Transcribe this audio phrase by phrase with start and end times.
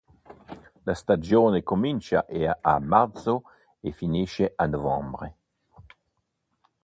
[0.87, 2.25] La stagione comincia
[2.59, 3.43] a marzo
[3.81, 5.35] e finisce a novembre.